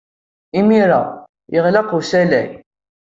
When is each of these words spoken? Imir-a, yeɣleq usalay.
Imir-a, 0.59 1.01
yeɣleq 1.53 1.89
usalay. 1.97 2.49